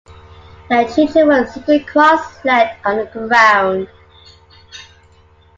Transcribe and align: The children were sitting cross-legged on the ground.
The 0.67 0.91
children 0.95 1.27
were 1.27 1.45
sitting 1.45 1.85
cross-legged 1.85 2.75
on 2.83 2.97
the 2.97 3.05
ground. 3.05 3.87